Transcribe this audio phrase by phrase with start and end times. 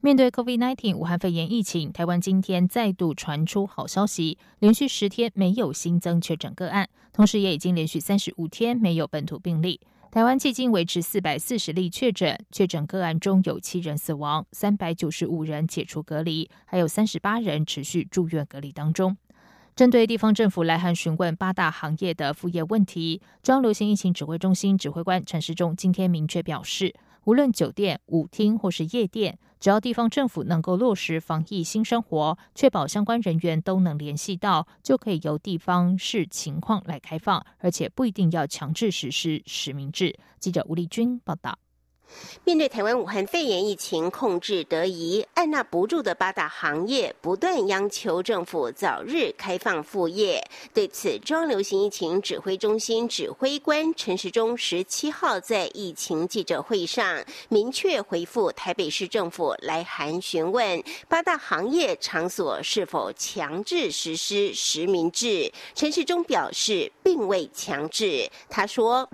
[0.00, 9.80] 面对 COVID-19 武汉肺炎疫情，台湾今天再度传出好消息，连续十天没有新增确诊个案，同时也已经连续三十五天没有本土病例。
[10.12, 19.16] 台湾迄今维持四百四十例确诊，确诊个案中有七人死亡，三百九十五人解除隔离，还有三十八人持续住院隔离当中。
[19.74, 26.94] 针对地方政府来函询问八大行业的副业问题，中央流行疫情指挥中心指挥官陈时中今天明确表示，
[27.28, 29.38] 无论酒店、舞厅或是夜店。
[29.60, 40.18] 只要地方政府能够落实防疫新生活，确保相关人员都能联系到，就可以由地方视情况来开放，而且不一定要强制实施实名制。
[40.40, 41.58] 记者吴丽君报道。
[42.44, 50.42] 面对台湾武汉肺炎疫情控制得宜，按捺不住的八大行业不断央求政府早日开放复业。
[50.72, 65.52] 对此，中央流行疫情指挥中心指挥官陈时中十七号在疫情记者会上明确回复台北市政府来函询问八大行业场所是否强制实施实名制。
[65.74, 68.28] 陈时中表示，并未强制。
[68.48, 69.08] 他说，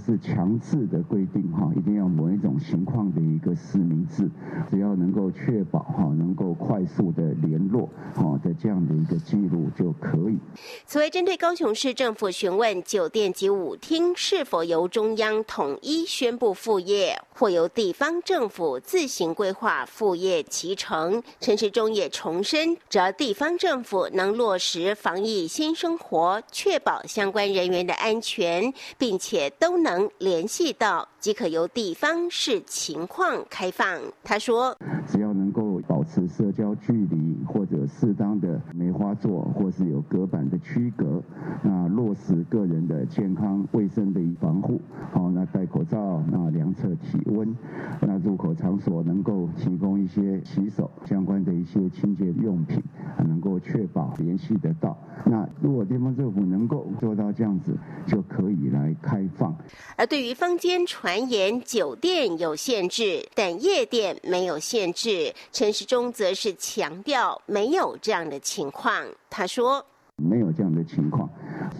[0.00, 4.28] 是强制的规定，哈，一定要某一种情况的一个实名制，
[4.70, 10.38] 只要能够确保哈，能够快速的联络哈的这样的一个记录就可以。
[10.86, 31.08] 此外，针对高雄市政府询问酒店及舞厅是否由中央统一宣布复业，或由地方政府自行规划复业其成，陈时中也重申，只要地方政府能落实防疫新生活，确保相关人员的安全，并且都能能联系到。
[31.18, 34.00] 即可由地方视情况开放。
[34.24, 34.74] 他说
[36.12, 41.22] ：“持社交距离，或者适当的梅花座，或是有隔板的区隔，
[41.62, 44.80] 那落实个人的健康卫生的防护，
[45.12, 47.56] 好，那戴口罩，那量测体温，
[48.00, 52.82] 那入口场所能够提供一些洗手相关的一些清洁用品，
[53.18, 54.98] 能够确保联系得到。
[55.24, 57.72] 那如果地方政府能够做到这样子，
[58.04, 59.54] 就可以来开放。
[59.96, 65.34] 而对于坊间传。”言酒店有限制，但夜店没有限制。
[65.52, 69.04] 陈时中则是强调没有这样的情况。
[69.28, 69.84] 他说。
[70.20, 71.28] 没有这样的情况，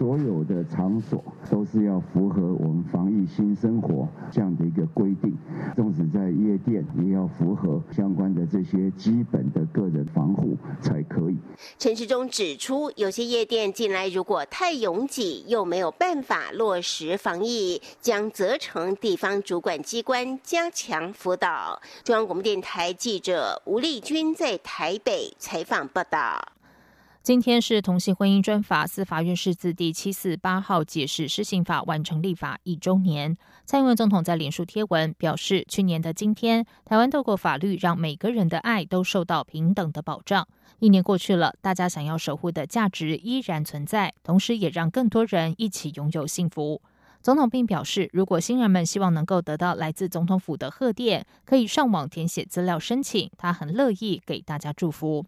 [0.00, 5.36] 所有的场所都是要符合我们防疫新生活这样的一个规定，
[5.76, 11.36] 纵使在夜店也要符合相关的这些基本的个人防护才可以。
[11.78, 21.78] 陈时中指出，有些夜店进来如果太拥挤，又没有办法落实防疫，将责成地方主管机关加强辅导。
[22.02, 26.40] 中央广播电台记者吴丽君在台北采访报道。
[27.22, 33.36] 今天是同性婚姻专法司法院释字第七四八号解释施行法完成立法一周年。
[33.66, 40.48] 蔡英文总统在脸书贴文表示，去年的今天，台湾透过法律让每个人的爱都受到平等的保障。
[40.78, 46.80] 一年过去了，大家想要守护的价值依然存在，同时也让更多人一起拥有幸福。
[47.20, 55.26] 总统并表示，如果新人们希望能够得到来自总统府的贺电，可以上网填写资料申请，他很乐意给大家祝福。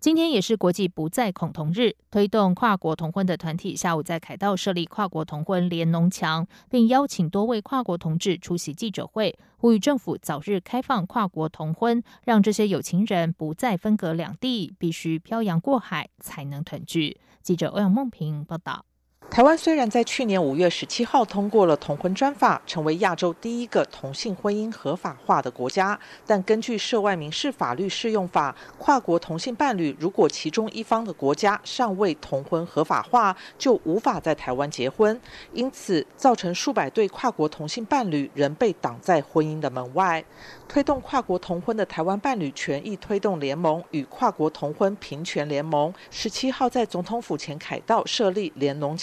[0.00, 17.20] 今天也是国际不再恐同日，推动跨国同婚的团体下午在凯道设立跨国同婚联农墙，并邀请多位跨国同志出席记者会，呼吁政府早日开放跨国同婚，让这些有情人不再分隔两地，必须漂洋过海才能团聚。
[17.42, 18.86] 记者欧阳梦平报道。
[19.30, 25.96] 台湾虽然在去年五月十七号通过了同婚专法，成为亚洲第一个同性婚姻合法化的国家，
[26.26, 35.18] 但根据涉外民事法律适用法，跨国同性伴侣如果其中一方的国家尚未同婚合法化，就无法在台湾结婚，
[35.52, 40.24] 因此造成数百对跨国同性伴侣仍被挡在婚姻的门外。
[40.66, 48.96] 推动跨国同婚的台湾伴侣权益推动联盟与跨国同婚平权联盟十七号在总统府前凯道设立联农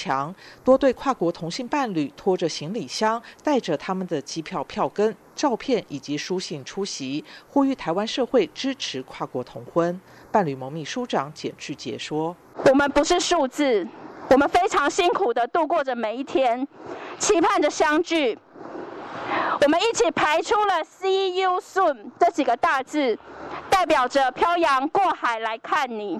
[0.63, 9.99] 多对跨国同性伴侣拖着行李箱，带着他们的机票票根、照片以及书信出席，呼吁台湾社会支持跨国同婚。
[10.31, 12.35] 伴侣盟秘书长简志杰说
[12.65, 13.87] ：“我们不是数字，
[14.29, 16.67] 我们非常辛苦的度过着每一天，
[17.17, 18.37] 期盼着相聚。”
[19.61, 23.17] 我们一起排出了 “See you soon” 这几个大字，
[23.69, 26.19] 代表着漂洋过海来看你。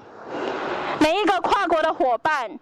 [1.00, 2.60] 每一个跨国的伙伴，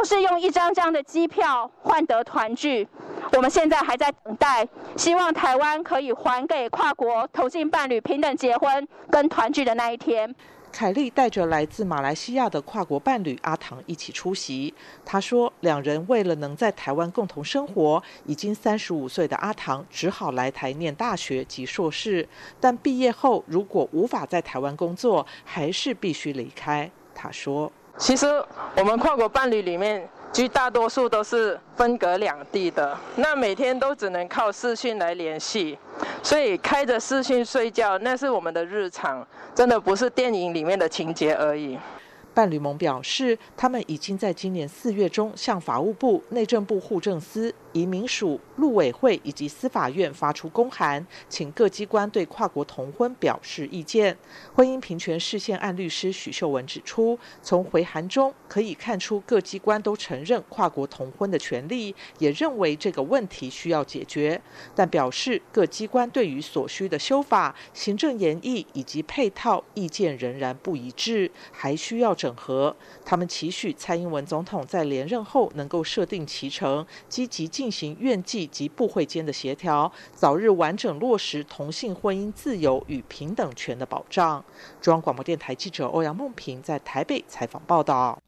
[0.00, 2.88] 都是用一张张的机票换得团聚。
[3.34, 4.66] 我们现在还在等待，
[4.96, 10.34] 希望台湾可以还给跨国同性伴侣平等结婚跟团聚的那一天。
[10.72, 14.72] 凯莉带着来自马来西亚的跨国伴侣阿唐一起出席。
[15.04, 22.26] 他说，两人为了能在台湾共同生活，已经三十五岁的阿唐只好来台念大学及硕士。
[22.58, 26.90] 但毕业后如果无法在台湾工作，还是必须离开。
[27.14, 28.26] 他说：“其实
[28.76, 35.76] 我们跨国伴侣里面。”绝大多数都是分隔两地的，那每天都只能靠视讯来联系，
[36.22, 39.26] 所以开着视讯睡觉，那是我们的日常，
[39.56, 41.76] 真的不是电影里面的情节而已。
[42.32, 47.52] 伴侣盟表示，他们已经在今年四月中向法务部、内政部户政司。
[47.72, 54.16] 移民署、陆委会以及司法院发出公函，请各机关对跨国同婚表示意见。
[54.54, 64.40] 婚姻平权事件案律师许秀文指出，从回函中可以看出，各机关都承认跨国同婚的权利，也认为这个问题需要解决，
[64.74, 72.74] 但表示各机关对于所需的修法、行政研议以及配套意见仍然不一致，还需要整合。
[73.04, 77.59] 他们期许蔡英文总统在连任后能够设定其程，积极。
[77.60, 84.42] 进行院际及部会间的协调，早日完整落实同性婚姻自由与平等权的保障。
[84.80, 88.18] 中央广播电台记者欧阳梦平在台北采访报道。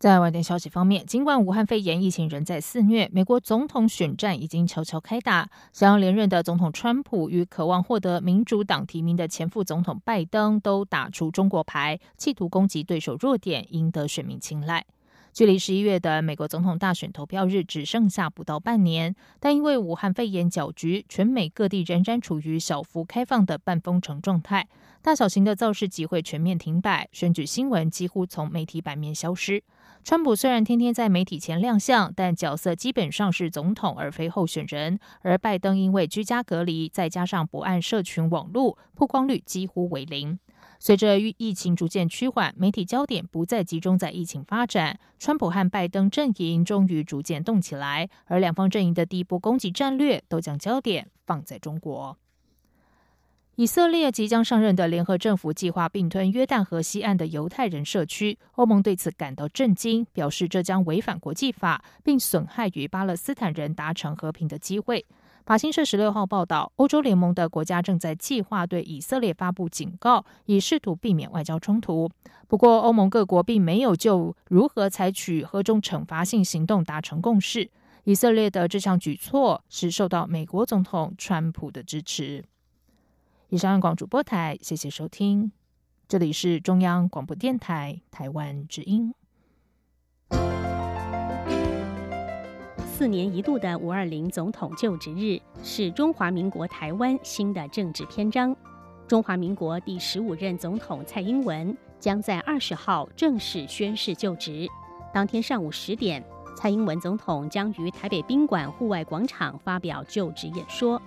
[0.00, 5.48] 在外电消息方面，尽管武汉肺炎疫情仍在肆虐，美国总统选战已经悄悄开打。
[5.72, 14.84] 想要连任的总统川普与渴望获得民主党提名的前副总统拜登都打出中国牌，企图攻击对手弱点，赢得选民青睐。
[15.36, 24.66] 距离十一月的美国总统大选投票日只剩下不到半年，但因为武汉肺炎搅局，全美各地仍然处于小幅开放的半封城状态，
[25.02, 29.62] 大小型的造势集会全面停摆，选举新闻几乎从媒体版面消失。
[30.02, 40.38] 川普虽然天天在媒体前亮相，但角色基本上是总统而非候选人，而拜登因为居家隔离，再加上不按社群网络，曝光率几乎为零。
[40.78, 52.16] 随着疫情逐渐趋缓，媒体焦点不再集中在疫情发展，川普和拜登阵营终于逐渐动起来，而两方阵营的第一波攻击战略都将焦点放在中国。
[53.58, 65.06] 以色列即将上任的联合政府计划并吞约旦河西岸的犹太人社区，欧盟对此感到震惊，表示这将违反国际法，并损害与巴勒斯坦人达成和平的机会。
[65.46, 72.10] 法新社十六号报道，欧洲联盟的国家正在计划对以色列发布警告，以试图避免外交冲突。
[72.48, 77.70] 不过，欧盟各国并没有就如何采取何种惩罚性行动达成共识。
[78.02, 82.44] 以色列的这项举措是受到美国总统川普的支持。
[83.50, 85.52] 以上广主播台，谢谢收听，
[86.08, 89.14] 这里是中央广播电台台湾之音。
[92.96, 98.56] 四年一度的五二零总统就职日是中华民国台湾新的政治篇章。
[99.06, 104.66] 中华民国第十五任总统蔡英文将在二十号正式宣誓就职。
[105.12, 106.24] 当天上午十点，
[106.56, 111.00] 蔡英文总统将于台北宾馆户外广场发表就职演说。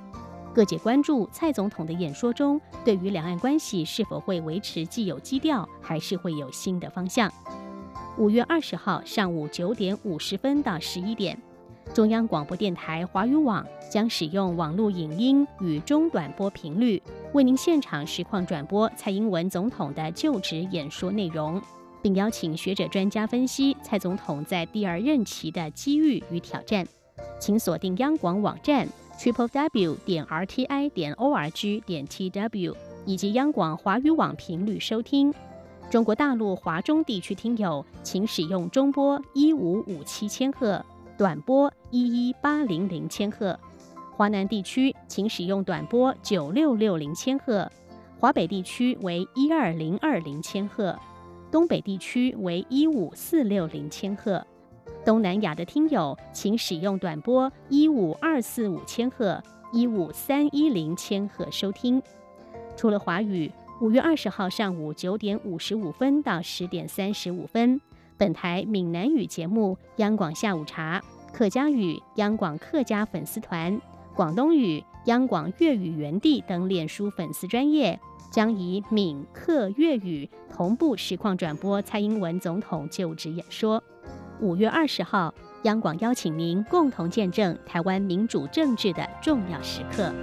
[0.54, 7.34] 各界关注蔡总统的演说中，对于两岸关系是否会维持既有基调，还是会有新的方向？
[8.16, 11.36] 五月二十号上午九点五十分到十一点。
[11.94, 17.02] 中央广播电台华语网将使用网络影音与中短波频率，
[17.34, 21.60] 为您现场实况转播蔡英文总统的就职演说内容，
[22.02, 26.86] 并邀请学者专家分析蔡总统在第二任期的机遇与挑战。
[27.40, 28.88] 请锁定央广网站
[29.18, 32.76] triple w 点 r t i 点 o r g 点 t w
[33.06, 35.34] 以及央广华语网频率收听。
[35.90, 40.86] 中国大陆华中地区听友，请使用中波一五五七千赫。
[41.20, 43.60] 短波一一八零零千赫，
[44.16, 47.70] 华南地区请使用短波九六六零千赫，
[48.18, 50.98] 华北地区为一二零二零千赫，
[51.52, 54.42] 东北地区为一五四六零千赫，
[55.04, 62.02] 东南亚的听友请使用短波一五二四五千赫、一五三一零千赫收听。
[62.78, 67.82] 除了华语，五月二十号上午九点五十五分到十点三十五分。
[68.20, 71.02] 本台闽南语节目《央广下午茶》，
[71.34, 73.80] 客家语央广客家粉丝团，
[74.14, 77.98] 广东语央广粤语园地等脸书粉丝专业，
[78.30, 83.82] 将以闽客粤语同步实况转播蔡英文总统就职演说。
[84.42, 85.34] 五月二十号，
[85.64, 90.14] 央广邀请您共同见证台湾民主政治的重要时刻。